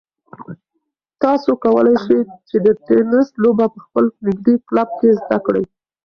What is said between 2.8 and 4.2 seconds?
تېنس لوبه په خپل